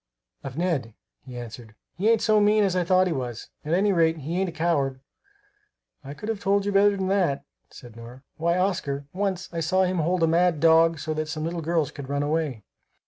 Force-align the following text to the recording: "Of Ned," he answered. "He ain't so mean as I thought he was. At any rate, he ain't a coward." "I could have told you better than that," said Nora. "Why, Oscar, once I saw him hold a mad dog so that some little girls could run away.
"Of 0.43 0.57
Ned," 0.57 0.95
he 1.23 1.37
answered. 1.37 1.75
"He 1.95 2.09
ain't 2.09 2.23
so 2.23 2.39
mean 2.41 2.63
as 2.63 2.75
I 2.75 2.83
thought 2.83 3.05
he 3.05 3.13
was. 3.13 3.49
At 3.63 3.75
any 3.75 3.93
rate, 3.93 4.17
he 4.17 4.39
ain't 4.41 4.49
a 4.49 4.51
coward." 4.51 4.99
"I 6.03 6.15
could 6.15 6.27
have 6.27 6.39
told 6.39 6.65
you 6.65 6.71
better 6.71 6.97
than 6.97 7.05
that," 7.09 7.45
said 7.69 7.95
Nora. 7.95 8.23
"Why, 8.37 8.57
Oscar, 8.57 9.05
once 9.13 9.47
I 9.53 9.59
saw 9.59 9.83
him 9.83 9.99
hold 9.99 10.23
a 10.23 10.27
mad 10.27 10.59
dog 10.59 10.97
so 10.97 11.13
that 11.13 11.27
some 11.29 11.43
little 11.43 11.61
girls 11.61 11.91
could 11.91 12.09
run 12.09 12.23
away. 12.23 12.63